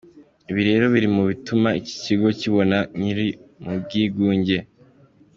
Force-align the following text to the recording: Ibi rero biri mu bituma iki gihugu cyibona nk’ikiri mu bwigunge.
Ibi 0.49 0.61
rero 0.69 0.85
biri 0.93 1.07
mu 1.15 1.23
bituma 1.29 1.69
iki 1.79 1.93
gihugu 2.05 2.27
cyibona 2.39 2.77
nk’ikiri 2.97 3.27
mu 3.63 3.71
bwigunge. 3.81 4.57